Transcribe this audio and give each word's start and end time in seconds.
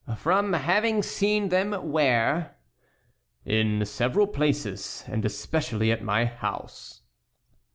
"From 0.17 0.53
having 0.53 1.03
seen 1.03 1.49
them 1.49 1.73
where?" 1.91 2.55
"In 3.45 3.85
several 3.85 4.25
places; 4.25 5.03
and 5.05 5.23
especially 5.23 5.91
at 5.91 6.01
my 6.01 6.25
house." 6.25 7.03